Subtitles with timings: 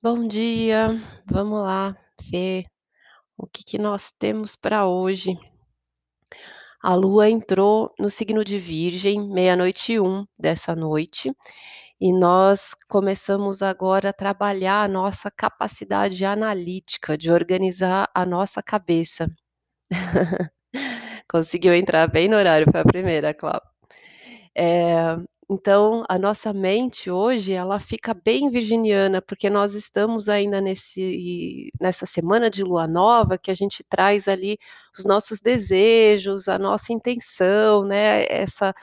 [0.00, 0.90] Bom dia,
[1.26, 1.96] vamos lá
[2.30, 2.66] ver
[3.36, 5.36] o que que nós temos para hoje.
[6.80, 11.32] A lua entrou no signo de Virgem, meia-noite e 1 dessa noite,
[12.00, 19.26] e nós começamos agora a trabalhar a nossa capacidade analítica de organizar a nossa cabeça.
[21.28, 23.60] Conseguiu entrar bem no horário, foi a primeira, Clau.
[24.56, 25.16] Eh,
[25.50, 32.04] então a nossa mente hoje, ela fica bem virginiana, porque nós estamos ainda nesse nessa
[32.06, 34.58] semana de lua nova, que a gente traz ali
[34.98, 38.74] os nossos desejos, a nossa intenção, né, essa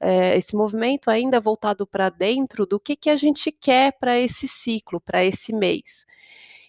[0.00, 4.48] eh, esse movimento ainda voltado para dentro do que que a gente quer para esse
[4.48, 6.06] ciclo, para esse mês.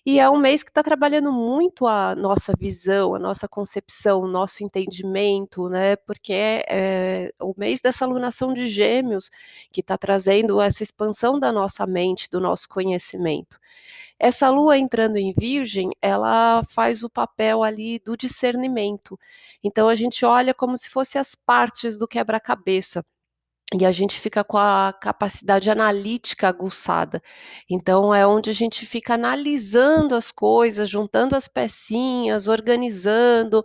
[0.07, 4.27] E é um mês que está trabalhando muito a nossa visão, a nossa concepção, o
[4.27, 9.29] nosso entendimento, né, porque é é o mês dessa alunação de Gêmeos,
[9.71, 13.59] que está trazendo essa expansão da nossa mente, do nosso conhecimento.
[14.19, 19.19] Essa lua entrando em Virgem, ela faz o papel ali do discernimento,
[19.63, 23.03] então a gente olha como se fosse as partes do quebra-cabeça,
[23.73, 27.21] e a gente fica com a capacidade analítica aguçada.
[27.69, 33.63] Então é onde a gente fica analisando as coisas, juntando as pecinhas, organizando,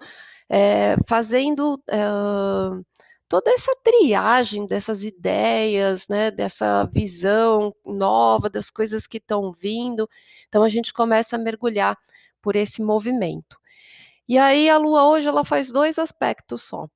[0.48, 2.82] eh, fazendo, hã,
[3.28, 10.08] toda essa triagem dessas ideias, né, dessa visão nova, das coisas que estão vindo,
[10.48, 11.96] então a gente começa a mergulhar
[12.42, 13.56] por esse movimento.
[14.28, 16.88] E aí a lua hoje ela faz 2 aspectos só.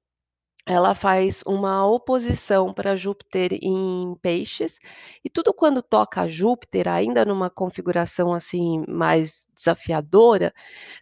[0.67, 4.79] Ela faz uma oposição para Júpiter em Peixes,
[5.23, 10.52] e tudo quando toca Júpiter, ainda numa configuração, assim, mais desafiadora,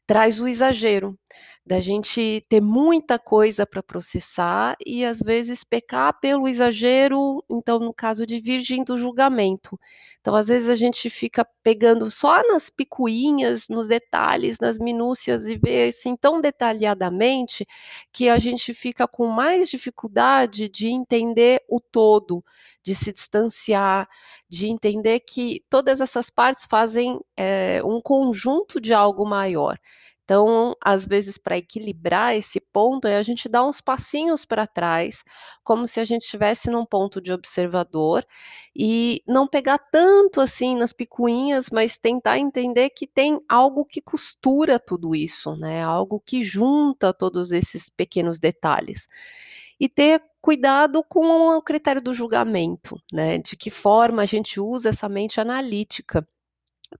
[0.06, 1.18] traz o exagero,
[1.64, 7.94] da gente ter muita coisa para processar e às vezes pecar pelo exagero, então no
[7.94, 9.78] caso de Virgem, do julgamento.
[10.20, 15.56] Então às vezes a gente fica pegando só nas picuinhas, nos detalhes, nas minúcias e
[15.56, 17.64] vê, assim, tão detalhadamente,
[18.12, 22.44] que a gente fica com mais dificuldade de entender o todo,
[22.84, 24.08] de se distanciar,
[24.48, 29.78] de entender que todas essas partes fazem, eh, um conjunto de algo maior.
[30.24, 35.22] Então, às vezes para equilibrar esse ponto, é a gente dar uns passinhos para trás,
[35.64, 38.24] como se a gente estivesse num ponto de observador,
[38.74, 44.78] e não pegar tanto, assim, nas picuinhas, mas tentar entender que tem algo que costura
[44.78, 49.08] tudo isso, né, algo que junta todos esses pequenos detalhes.
[49.82, 54.90] E ter cuidado com o critério do julgamento, né, de que forma a gente usa
[54.90, 56.24] essa mente analítica,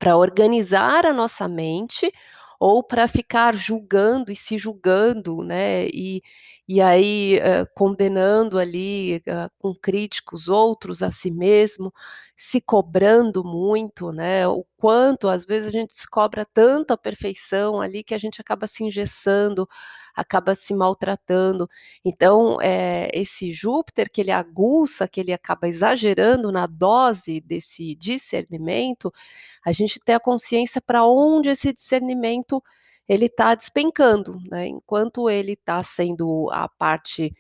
[0.01, 2.11] para organizar a nossa mente,
[2.59, 6.23] ou para ficar julgando e se julgando, né, e
[6.69, 11.93] e aí, hã, condenando ali, hã, com críticos outros, a si mesmo,
[12.37, 17.81] se cobrando muito, né, o quanto às vezes a gente se cobra tanto a perfeição
[17.81, 19.69] ali, que a gente acaba se engessando,
[20.15, 21.69] acaba se maltratando.
[22.05, 29.13] Então, eh, esse Júpiter que ele aguça, que ele acaba exagerando na dose desse discernimento,
[29.65, 32.63] a gente ter a consciência para onde esse discernimento
[33.09, 37.33] ele está despencando, né, enquanto ele está sendo a parte,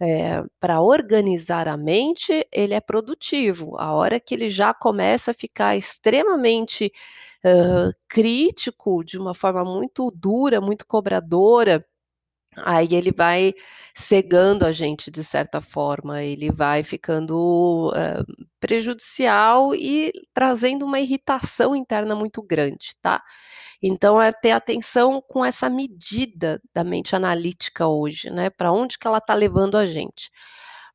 [0.00, 5.34] eh, para organizar a mente, ele é produtivo, a hora que ele já começa a
[5.34, 6.92] ficar extremamente,
[7.44, 11.84] hã, crítico, de uma forma muito dura, muito cobradora,
[12.66, 13.54] aí ele vai
[13.96, 18.24] cegando a gente de certa forma, ele vai ficando, hã,
[18.60, 23.22] prejudicial e trazendo uma irritação interna muito grande, tá.
[23.82, 29.06] Então é ter atenção com essa medida da mente analítica hoje, né, para onde que
[29.06, 30.30] ela está levando a gente.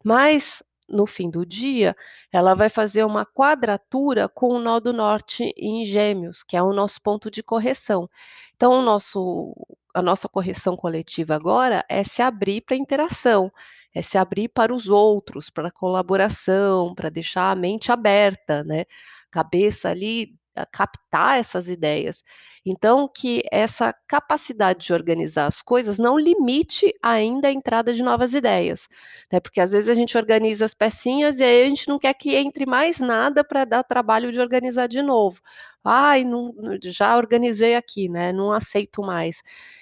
[0.04, 1.96] Mas, no fim do dia,
[2.32, 6.74] ela vai fazer uma quadratura com o nó do norte em Gêmeos, que é o
[6.74, 8.10] nosso ponto de correção.
[8.56, 9.56] Então o nosso
[9.94, 13.52] a nossa correção coletiva agora é se abrir para interação,
[13.94, 18.86] é se abrir para os outros, para colaboração, para deixar a mente aberta, né,
[19.32, 20.41] cabeça ali, a
[20.72, 22.24] captar essas ideias.
[22.66, 28.34] Então que essa capacidade de organizar as coisas não limite ainda a entrada de novas
[28.34, 28.88] ideias,
[29.32, 32.14] né, porque às vezes a gente organiza as pecinhas e aí a gente não quer
[32.14, 35.40] que entre mais nada para dar trabalho de organizar de novo.
[35.84, 36.54] "Ai, não
[36.84, 39.42] já organizei aqui, né, não aceito mais".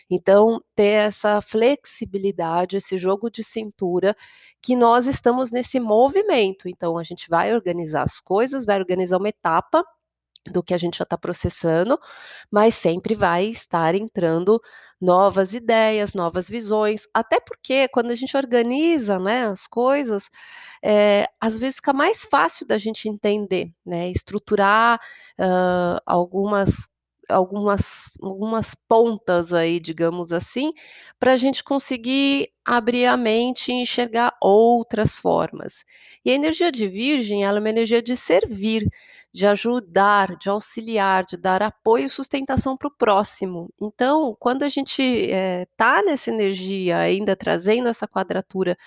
[0.09, 4.15] Então, ter essa flexibilidade, esse jogo de cintura,
[4.61, 9.29] que nós estamos nesse movimento, então a gente vai organizar as coisas, vai organizar uma
[9.29, 9.83] etapa,
[10.51, 11.99] do que a gente já está processando,
[12.51, 14.61] mas sempre vai estar entrando
[14.99, 20.29] novas ideias, novas visões, até porque quando a gente organiza, né, as coisas,
[20.83, 24.99] é, às vezes fica mais fácil da gente entender, né, estruturar
[25.39, 26.89] uh, algumas
[27.29, 30.73] algumas, algumas pontas aí, digamos assim,
[31.19, 35.85] para a gente conseguir abrir a mente e enxergar outras formas.
[36.25, 38.87] E a energia de Virgem, ela é uma energia de servir,
[39.33, 43.69] de ajudar, de auxiliar, de dar apoio e sustentação para o próximo.
[43.79, 48.77] Então, quando a gente está eh, nessa energia, ainda trazendo essa quadratura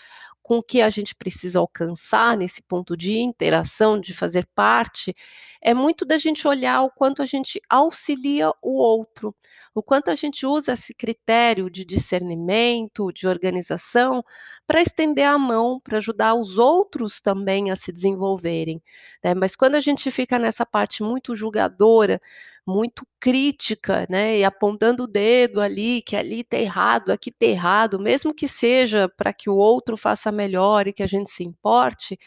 [0.43, 5.15] com o que a gente precisa alcançar nesse ponto de interação, de fazer parte,
[5.63, 9.35] é muito da gente olhar o quanto a gente auxilia o outro,
[9.75, 14.23] o quanto a gente usa esse critério de discernimento, de organização,
[14.67, 18.83] para estender a mão, para ajudar os outros também a se desenvolverem.
[19.23, 19.35] Né?
[19.35, 22.21] Mas quando a gente fica nessa parte muito julgadora,
[22.67, 27.99] muito crítica, né, e apontando o dedo ali, que ali está errado, aqui está errado,
[27.99, 32.19] mesmo que seja para que o outro faça melhor e que a gente se importe,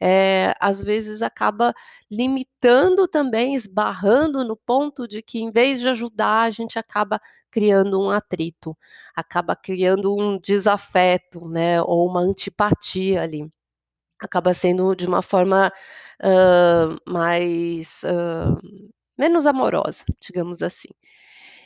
[0.00, 1.74] é, às vezes acaba
[2.10, 7.20] limitando também, esbarrando no ponto de que, em vez de ajudar, a gente acaba
[7.50, 8.76] criando um atrito,
[9.14, 13.48] acaba criando um desafeto, né, ou uma antipatia ali.
[14.20, 15.72] Acaba sendo de uma forma
[16.22, 18.90] uh, mais uh,
[19.20, 20.88] menos amorosa, digamos assim.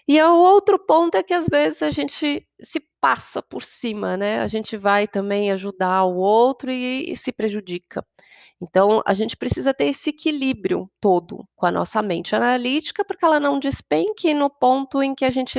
[0.06, 4.40] E o outro ponto é que às vezes a gente se passa por cima, né?
[4.40, 8.04] A gente vai também ajudar o outro e, e se prejudica.
[8.60, 13.24] Então, a gente precisa ter esse equilíbrio todo com a nossa mente analítica, para que
[13.24, 15.58] ela não despenque no ponto em que a gente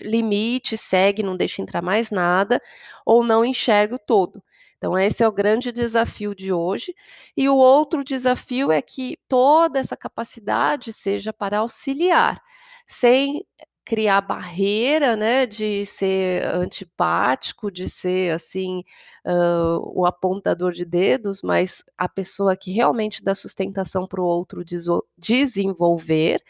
[0.00, 2.60] limite, segue, não deixa entrar mais nada,
[3.04, 4.42] ou não enxerga o todo.
[4.80, 6.94] Então, esse é o grande desafio de hoje.
[7.36, 12.42] E o outro desafio é que toda essa capacidade seja para auxiliar,
[12.86, 13.44] sem
[13.90, 18.84] criar barreira, né, de ser antipático, de ser assim
[19.26, 24.62] uh, o apontador de dedos, mas a pessoa que realmente dá sustentação para o outro
[25.18, 26.40] desenvolver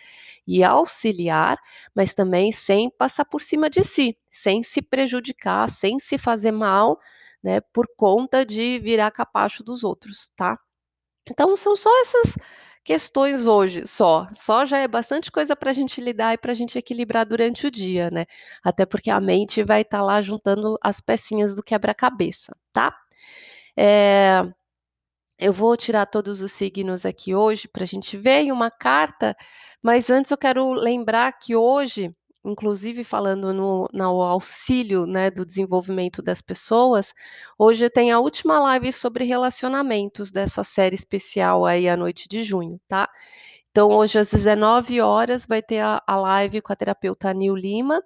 [0.46, 1.56] e auxiliar,
[1.94, 7.00] mas também sem passar por cima de si, sem se prejudicar, sem se fazer mal,
[7.43, 10.58] né, por conta de virar capacho dos outros, tá?
[11.26, 12.36] Então são só essas
[12.85, 14.27] questões hoje, só.
[14.32, 17.67] Só já é bastante coisa para a gente lidar e para a gente equilibrar durante
[17.67, 18.27] o dia, né?
[18.62, 22.97] Até porque a mente vai estar tá lá juntando as pecinhas do quebra-cabeça, tá?
[23.77, 24.43] É,
[25.38, 29.35] eu vou tirar todos os signos aqui hoje para a gente ver em uma carta,
[29.82, 36.22] mas antes eu quero lembrar que hoje inclusive falando no, no auxílio né, do desenvolvimento
[36.22, 37.12] das pessoas,
[37.58, 42.81] hoje tem a última live sobre relacionamentos dessa série especial aí à noite de junho,
[42.88, 43.08] tá?
[43.70, 48.02] Então, hoje às 19 horas vai ter a, a live com a terapeuta Nil Lima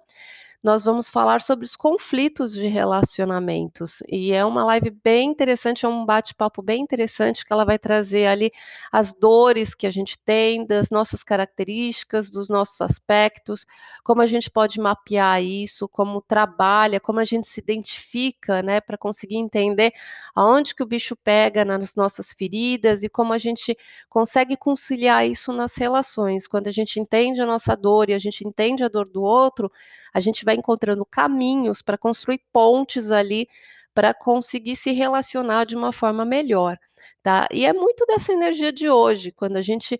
[0.65, 4.01] nós vamos falar sobre os conflitos de relacionamentos.
[4.09, 8.25] E é uma live bem interessante, é um bate-papo bem interessante que ela vai trazer
[8.25, 8.49] ali
[8.91, 13.63] as dores que a gente tem, das nossas características, dos nossos aspectos,
[14.03, 18.97] como a gente pode mapear isso, como trabalha, como a gente se identifica, né, para
[18.97, 19.91] conseguir entender
[20.33, 23.77] aonde que o bicho pega nas nossas feridas e como a gente
[24.09, 26.47] consegue conciliar isso nas relações.
[26.47, 29.71] Quando a gente entende a nossa dor e a gente entende a dor do outro,
[30.15, 33.49] a gente vai encontrando caminhos para construir pontes ali
[33.93, 36.77] para conseguir se relacionar de uma forma melhor,
[37.21, 37.49] tá?
[37.51, 39.99] E é muito dessa energia de hoje, quando a gente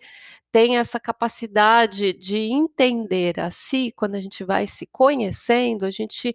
[0.50, 6.34] tem essa capacidade de entender a si, quando a gente vai se conhecendo, a gente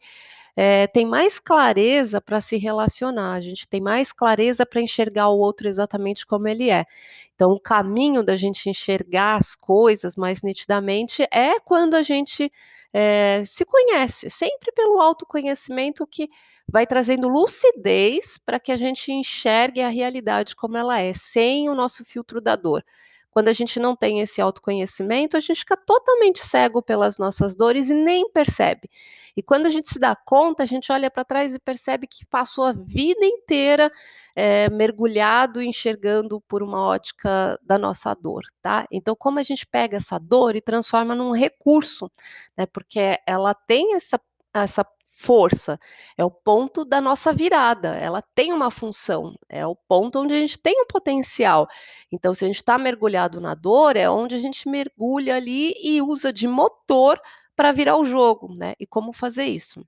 [0.55, 5.39] é, tem mais clareza para se relacionar, a gente tem mais clareza para enxergar o
[5.39, 6.85] outro exatamente como ele é.
[7.33, 12.51] Então, o caminho da gente enxergar as coisas mais nitidamente é quando a gente
[12.93, 16.29] é, se conhece, sempre pelo autoconhecimento que
[16.67, 21.75] vai trazendo lucidez para que a gente enxergue a realidade como ela é, sem o
[21.75, 22.83] nosso filtro da dor.
[23.31, 27.89] Quando a gente não tem esse autoconhecimento, a gente fica totalmente cego pelas nossas dores
[27.89, 28.89] e nem percebe.
[29.35, 32.25] E quando a gente se dá conta, a gente olha para trás e percebe que
[32.25, 33.89] passou a vida inteira
[34.35, 38.85] é, mergulhado, enxergando por uma ótica da nossa dor, tá?
[38.91, 42.11] Então, como a gente pega essa dor e transforma num recurso,
[42.57, 42.65] né?
[42.65, 44.19] Porque ela tem essa,
[44.53, 44.85] essa
[45.21, 45.79] força,
[46.17, 50.37] é o ponto da nossa virada, ela tem uma função, é o ponto onde a
[50.37, 51.67] gente tem um potencial.
[52.11, 56.01] Então, se a gente está mergulhado na dor, é onde a gente mergulha ali e
[56.01, 57.21] usa de motor
[57.55, 58.73] para virar o jogo, né?
[58.79, 59.85] E como fazer isso?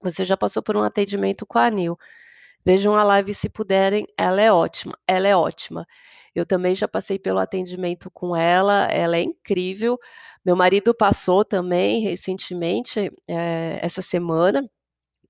[0.00, 1.98] Você já passou por um atendimento com a Anil.
[2.64, 5.86] Vejam a live se puderem, ela é ótima, ela é ótima.
[6.34, 9.98] Eu também já passei pelo atendimento com ela, ela é incrível.
[10.44, 14.68] Meu marido passou também recentemente, eh, essa semana,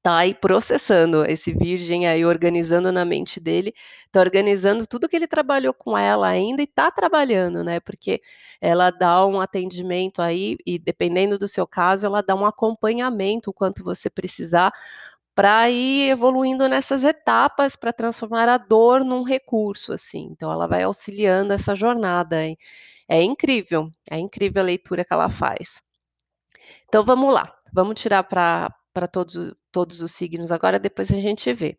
[0.03, 3.75] tá aí processando esse virgem aí, organizando na mente dele,
[4.11, 8.21] tá organizando tudo que ele trabalhou com ela ainda e tá trabalhando, né, porque
[8.63, 13.53] ela dá um atendimento aí e dependendo do seu caso, ela dá um acompanhamento o
[13.55, 14.73] quanto você precisar,
[15.35, 20.29] para ir evoluindo nessas etapas, para transformar a dor num recurso, assim.
[20.33, 22.57] Então ela vai auxiliando essa jornada aí.
[23.09, 25.83] É incrível, é incrível a leitura que ela faz.
[26.89, 28.73] Então vamos lá, vamos tirar para
[29.11, 31.79] todos todos os signos agora, depois a gente vê.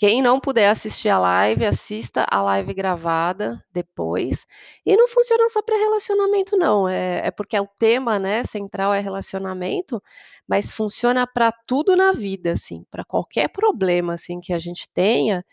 [0.00, 4.46] Quem não puder assistir a live, assista a live gravada depois.
[4.84, 6.88] E não funciona só para relacionamento, não.
[6.88, 10.02] É, é porque é o tema, né, central é relacionamento,
[10.50, 15.44] mas funciona para tudo na vida, assim, para qualquer problema, assim, que a gente tenha,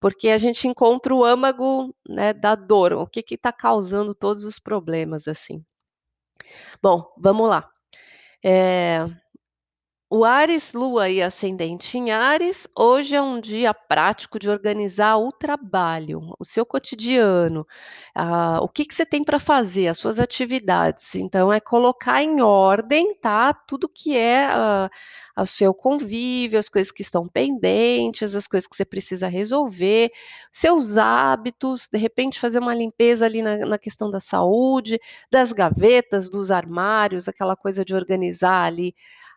[0.00, 4.58] porque a gente encontra o âmago, né, da dor, o que está causando todos os
[4.58, 5.62] problemas, assim.
[6.82, 7.68] Bom, vamos lá.
[8.42, 9.06] É,
[10.14, 15.32] o Ares, Lua e ascendente em Ares, hoje é um dia prático de organizar o
[15.32, 17.66] trabalho, o seu cotidiano,
[18.14, 21.16] ah, o que, que você tem para fazer, as suas atividades.
[21.16, 23.52] Então, é colocar em ordem, tá?
[23.52, 24.88] Tudo que é ah,
[25.36, 30.12] o seu convívio, as coisas que estão pendentes, as coisas que você precisa resolver,
[30.52, 36.30] seus hábitos, de repente fazer uma limpeza ali na, na questão da saúde, das gavetas,
[36.30, 38.94] dos armários, aquela coisa de organizar ali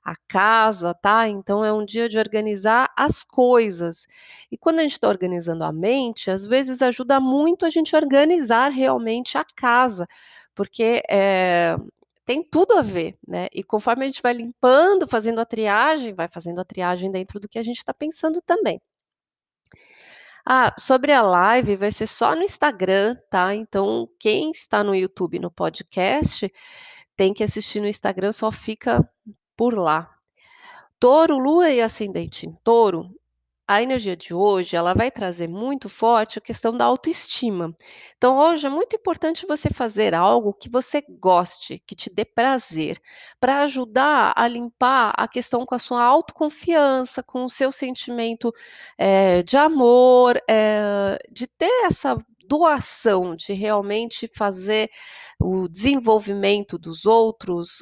[0.08, 1.28] a casa, tá?
[1.28, 4.08] Então é um dia de organizar as coisas.
[4.50, 8.72] E quando a gente está organizando a mente, às vezes ajuda muito a gente organizar
[8.72, 10.08] realmente a casa,
[10.56, 11.76] porque é,
[12.24, 13.48] tem tudo a ver, né?
[13.52, 17.50] E conforme a gente vai limpando, fazendo a triagem, vai fazendo a triagem dentro do
[17.50, 18.80] que a gente está pensando também.
[20.46, 23.54] Ah, sobre a live, vai ser só no Instagram, tá?
[23.54, 26.50] Então, quem está no YouTube, no podcast,
[27.18, 29.06] tem que assistir no Instagram, só fica
[29.58, 30.10] por lá.
[31.00, 33.12] Touro, lua e ascendente em touro,
[33.68, 37.76] a energia de hoje, ela vai trazer muito forte a questão da autoestima.
[38.16, 42.98] Então, hoje é muito importante você fazer algo que você goste, que te dê prazer,
[43.42, 48.54] para ajudar a limpar a questão com a sua autoconfiança, com o seu sentimento
[48.98, 54.90] é, de amor, é, de ter essa doação, de realmente fazer
[55.38, 57.80] o desenvolvimento dos outros,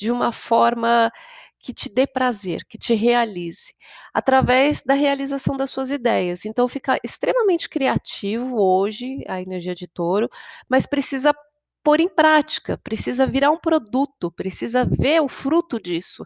[0.00, 1.12] de uma forma
[1.58, 3.74] que te dê prazer, que te realize,
[4.14, 6.46] através da realização das suas ideias.
[6.46, 10.28] Então, fica extremamente criativo hoje a energia de touro,
[10.68, 11.34] mas precisa
[11.82, 16.24] pôr em prática, precisa virar um produto, precisa ver o fruto disso.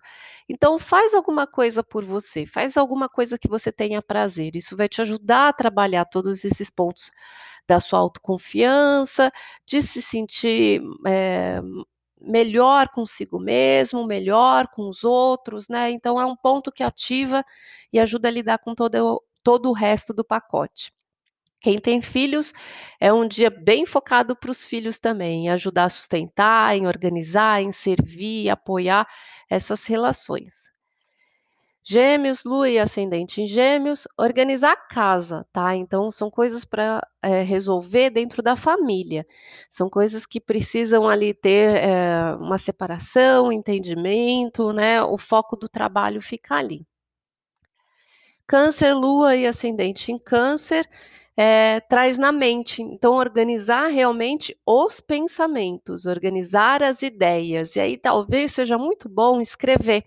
[0.49, 4.55] Então, faz alguma coisa por você, faz alguma coisa que você tenha prazer.
[4.55, 7.11] Isso vai te ajudar a trabalhar todos esses pontos
[7.67, 9.33] da sua autoconfiança,
[9.67, 11.61] de se sentir é,
[12.21, 15.91] melhor consigo mesmo, melhor com os outros, né?
[15.91, 17.45] Então é um ponto que ativa
[17.93, 20.93] e ajuda a lidar com todo, todo o resto do pacote.
[21.61, 22.53] Quem tem filhos
[23.01, 27.63] é um dia bem focado para os filhos também, em ajudar a sustentar, em organizar,
[27.63, 29.09] em servir, apoiar
[29.51, 30.74] essas relações.
[31.87, 35.77] Gêmeos, Lua e ascendente em Gêmeos, organizar a casa, tá?
[35.77, 39.27] Então, são coisas para é, resolver dentro da família.
[39.69, 45.03] São coisas que precisam ali ter é, uma separação, entendimento, né?
[45.03, 46.87] O foco do trabalho fica ali.
[48.47, 50.89] Câncer, Lua e ascendente em Câncer,
[51.37, 52.81] é, traz na mente.
[52.81, 57.77] Então, organizar realmente os pensamentos, organizar as ideias.
[57.77, 60.03] E aí, talvez seja muito bom escrever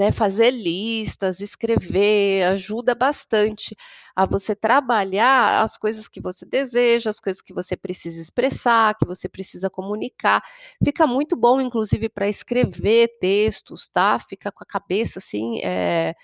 [0.00, 3.76] né, fazer listas, escrever, ajuda bastante
[4.16, 9.04] a você trabalhar as coisas que você deseja, as coisas que você precisa expressar, que
[9.04, 10.42] você precisa comunicar.
[10.82, 14.18] Fica muito bom, inclusive, para escrever textos, tá?
[14.18, 16.14] Fica com a cabeça assim, é,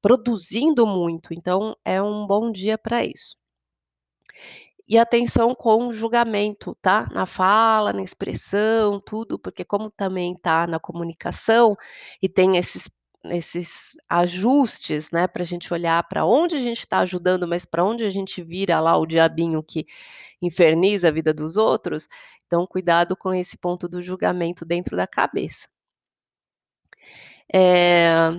[0.00, 1.34] produzindo muito.
[1.34, 3.36] Então, é um bom dia para isso.
[4.86, 7.08] E atenção com o julgamento, tá?
[7.10, 11.76] Na fala, na expressão, tudo, porque como também tá na comunicação
[12.22, 12.88] e tem esses
[13.26, 17.84] esses ajustes, né, para a gente olhar para onde a gente está ajudando, mas para
[17.84, 19.86] onde a gente vira lá o diabinho que
[20.40, 22.08] inferniza a vida dos outros.
[22.46, 25.68] Então, cuidado com esse ponto do julgamento dentro da cabeça.
[27.52, 28.30] É,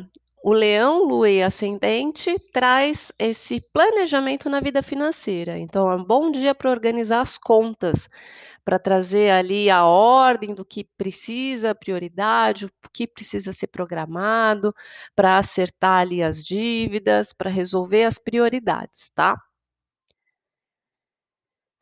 [0.45, 5.57] o leão, lua e ascendente traz esse planejamento na vida financeira.
[5.57, 8.07] Então, é um bom dia para organizar as contas,
[8.65, 14.73] para trazer ali a ordem do que precisa, prioridade, o que precisa ser programado,
[15.15, 19.37] para acertar ali as dívidas, para resolver as prioridades, tá?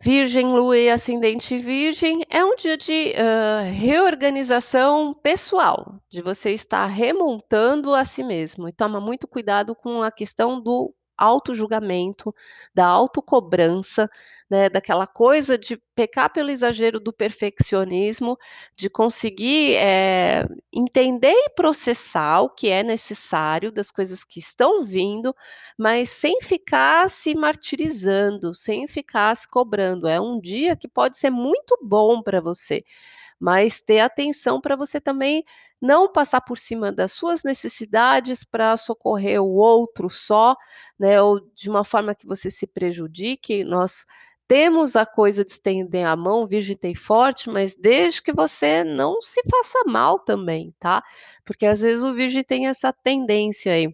[0.03, 6.85] Virgem, Lua e Ascendente Virgem é um dia de uh, reorganização pessoal, de você estar
[6.87, 8.67] remontando a si mesmo.
[8.67, 12.33] E toma muito cuidado com a questão do auto-julgamento,
[12.73, 14.09] da autocobrança,
[14.49, 18.37] né, daquela coisa de pecar pelo exagero do perfeccionismo,
[18.75, 25.33] de conseguir é, entender e processar o que é necessário das coisas que estão vindo,
[25.77, 30.07] mas sem ficar se martirizando, sem ficar se cobrando.
[30.07, 32.83] É um dia que pode ser muito bom para você,
[33.39, 35.43] mas ter atenção para você também
[35.81, 40.55] não passar por cima das suas necessidades para socorrer o outro só,
[40.97, 43.63] né, ou de uma forma que você se prejudique.
[43.65, 44.05] Nós
[44.47, 49.21] temos a coisa de estender a mão, virgem tem forte, mas desde que você não
[49.21, 51.03] se faça mal também, tá?
[51.43, 53.93] Porque às vezes o virgem tem essa tendência aí.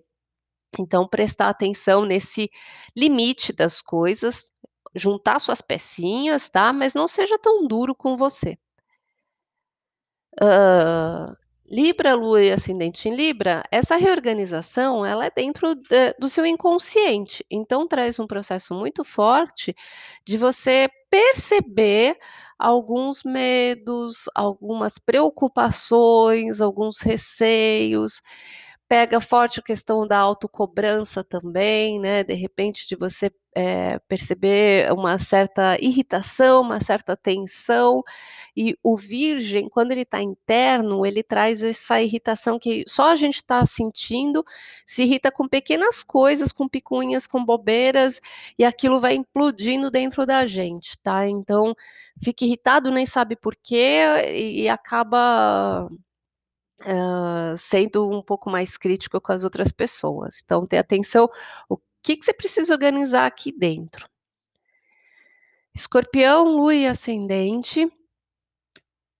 [0.79, 2.49] Então, prestar atenção nesse
[2.95, 4.51] limite das coisas,
[4.95, 6.73] juntar suas pecinhas, tá?
[6.73, 8.57] Mas não seja tão duro com você.
[10.41, 11.35] Uh,
[11.71, 17.45] Libra, Lua e ascendente em Libra, essa reorganização ela é dentro de, do seu inconsciente.
[17.49, 19.75] Então traz um processo muito forte
[20.25, 22.17] de você perceber
[22.57, 28.21] alguns medos, algumas preocupações, alguns receios.
[28.89, 32.23] Pega forte a questão da autocobrança também, né?
[32.23, 38.03] De repente, de você é, perceber uma certa irritação, uma certa tensão,
[38.57, 43.35] e o virgem, quando ele está interno, ele traz essa irritação que só a gente
[43.35, 44.43] está sentindo,
[44.87, 48.19] se irrita com pequenas coisas, com picuinhas, com bobeiras,
[48.57, 51.27] e aquilo vai implodindo dentro da gente, tá?
[51.29, 51.75] Então,
[52.23, 55.87] fica irritado, nem sabe por quê, e, e acaba
[57.57, 60.41] Sendo um pouco mais crítico com as outras pessoas.
[60.43, 61.29] Então, ter atenção,
[61.67, 64.07] o que, que você precisa organizar aqui dentro.
[65.75, 67.91] Escorpião, lua e ascendente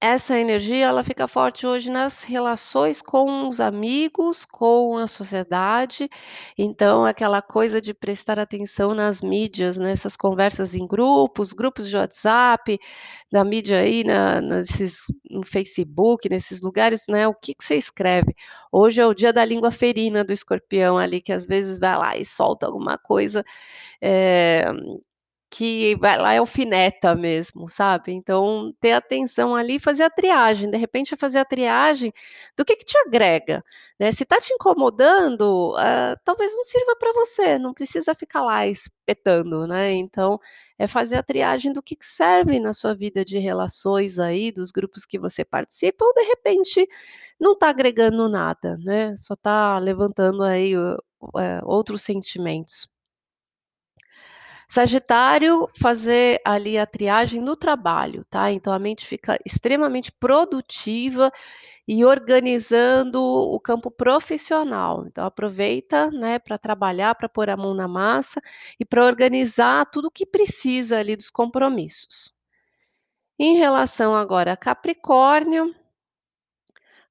[0.01, 6.09] essa energia ela fica forte hoje nas relações com os amigos, com a sociedade.
[6.57, 12.79] Então, aquela coisa de prestar atenção nas mídias, nessas conversas em grupos, grupos de WhatsApp,
[13.29, 17.27] da mídia aí, na, nesses, no Facebook, nesses lugares, né?
[17.27, 18.33] O que, que você escreve?
[18.71, 22.17] Hoje é o dia da língua ferina do escorpião ali, que às vezes vai lá
[22.17, 23.43] e solta alguma coisa
[24.01, 24.63] é,
[25.59, 28.13] que vai lá e alfineta mesmo, sabe.
[28.13, 32.13] Então, ter atenção ali e fazer a triagem, de repente é fazer a triagem
[32.57, 33.63] do que que te agrega,
[33.99, 34.11] né.
[34.11, 39.67] Se está te incomodando, hã, talvez não sirva para você, não precisa ficar lá espetando,
[39.67, 39.91] né.
[39.93, 40.39] Então,
[40.79, 44.71] é fazer a triagem do que que serve na sua vida de relações aí, dos
[44.71, 46.87] grupos que você participa ou de repente
[47.39, 52.87] não está agregando nada, né, só está levantando aí, eh, outros sentimentos.
[54.71, 58.51] Sagitário, fazer ali a triagem no trabalho, tá?
[58.51, 61.31] Então a mente fica extremamente produtiva
[61.87, 65.05] e organizando o campo profissional.
[65.07, 68.41] Então aproveita, né, para trabalhar, para pôr a mão na massa
[68.79, 72.31] e para organizar tudo o que precisa ali dos compromissos.
[73.39, 75.73] Em relação agora a Capricórnio,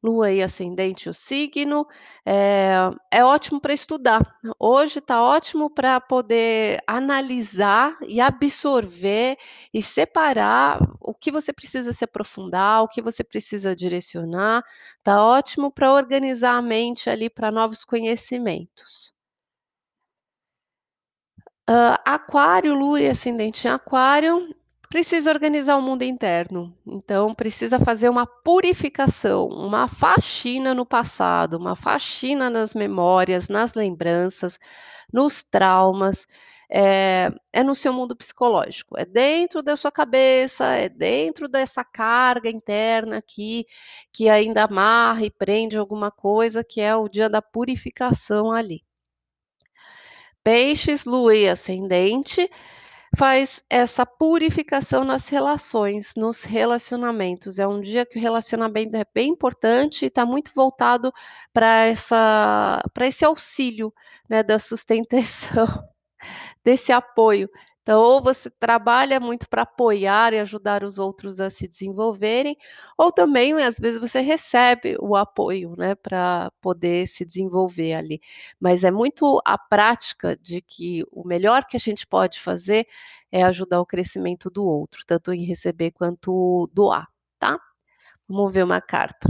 [0.02, 1.84] Lua e ascendente o signo,
[2.24, 4.22] é, é ótimo para estudar.
[4.58, 9.36] Hoje está ótimo para poder analisar e absorver
[9.74, 14.62] e separar o que você precisa se aprofundar, o que você precisa direcionar.
[14.98, 19.12] Está ótimo para organizar a mente ali para novos conhecimentos.
[21.68, 24.48] Uh, aquário, Lua e ascendente em Aquário
[24.88, 31.76] Precisa organizar o mundo interno, então precisa fazer uma purificação, uma faxina no passado, uma
[31.76, 34.58] faxina nas memórias, nas lembranças,
[35.12, 36.26] nos traumas.
[36.70, 42.50] É, é no seu mundo psicológico, é dentro da sua cabeça, é dentro dessa carga
[42.50, 43.64] interna aqui
[44.12, 48.82] que ainda amarra e prende alguma coisa, que é o dia da purificação ali.
[50.44, 52.50] Peixes, lua e ascendente
[53.16, 57.58] faz essa purificação nas relações, nos relacionamentos.
[57.58, 61.12] É um dia que o relacionamento é bem importante e está muito voltado
[61.52, 63.92] para essa para esse auxílio,
[64.28, 65.66] né, da sustentação,
[66.64, 67.48] desse apoio.
[67.88, 72.54] Então, ou você trabalha muito para apoiar e ajudar os outros a se desenvolverem,
[72.98, 78.20] ou também, às vezes, você recebe o apoio, né, para poder se desenvolver ali.
[78.60, 82.86] Mas é muito a prática de que o melhor que a gente pode fazer
[83.32, 87.06] é ajudar o crescimento do outro, tanto em receber quanto doar,
[87.38, 87.58] tá?
[88.28, 89.28] Vamos ver uma carta.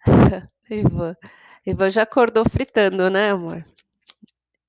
[0.70, 1.14] Ivan.
[1.66, 3.64] Ivan já acordou fritando, né, amor?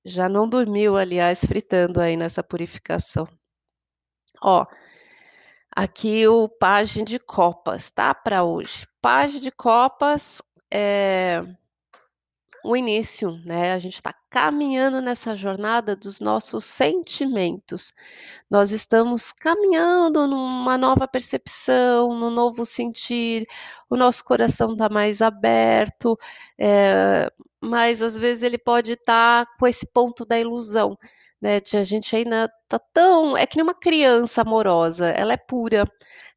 [0.04, 3.28] Já não dormiu, aliás, fritando aí nessa purificação.
[4.42, 4.66] Ó,
[5.74, 8.86] aqui o pajem de copas, tá, para hoje.
[9.00, 11.44] Pajem de copas é
[12.64, 17.92] o início, né, a gente está caminhando nessa jornada dos nossos sentimentos.
[18.50, 23.46] Nós estamos caminhando numa nova percepção, num novo sentir,
[23.90, 26.18] o nosso coração está mais aberto,
[26.58, 30.96] eh, mas às vezes ele pode estar com esse ponto da ilusão,
[31.42, 35.36] né, de a gente ainda tá tão é que nem uma criança amorosa, ela é
[35.36, 35.84] pura,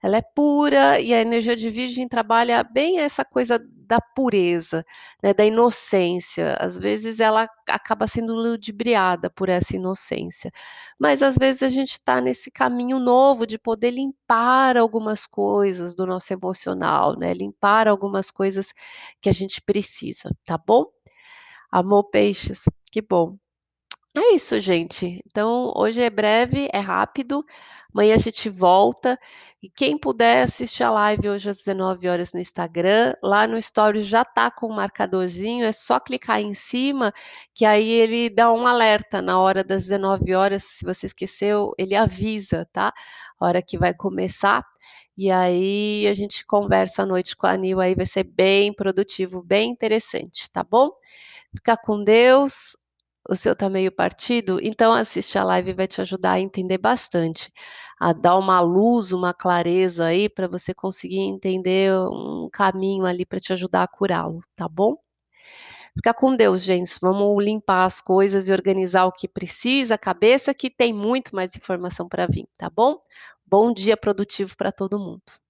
[0.02, 4.84] ela é pura e a energia de virgem trabalha bem essa coisa da pureza,
[5.22, 10.52] né, da inocência, às vezes ela acaba sendo ludibriada por essa inocência,
[11.00, 16.08] mas às vezes a gente está nesse caminho novo de poder limpar algumas coisas do
[16.08, 18.74] nosso emocional, né, limpar algumas coisas
[19.22, 20.86] que a gente precisa, tá bom?
[21.72, 23.38] Amor peixes, que bom.
[24.18, 25.22] É isso, gente.
[25.26, 27.46] Então, hoje é breve, é rápido.
[27.94, 29.20] Amanhã a gente volta.
[29.62, 34.06] E quem puder assistir a live hoje às 19 horas no Instagram, lá no Stories
[34.06, 37.14] já tá com o um marcadorzinho, é só clicar em cima,
[37.54, 40.64] que aí ele dá um alerta na hora das 19 horas.
[40.64, 42.94] Se você esqueceu, ele avisa, tá?
[43.40, 44.64] A hora que vai começar.
[45.18, 49.42] E aí a gente conversa à noite com a Nil, aí vai ser bem produtivo,
[49.44, 50.92] bem interessante, tá bom?
[51.54, 52.78] Fica com Deus
[53.30, 57.52] o seu tá meio partido, então assiste a live vai te ajudar a entender bastante,
[58.00, 63.40] a dar uma luz, uma clareza aí para você conseguir entender um caminho ali para
[63.40, 64.96] te ajudar a curá-lo, tá bom?
[65.96, 66.98] Fica com Deus, gente.
[67.02, 71.56] Vamos limpar as coisas e organizar o que precisa, a cabeça que tem muito mais
[71.56, 73.00] informação para vir, tá bom?
[73.46, 75.45] Bom dia produtivo para todo mundo.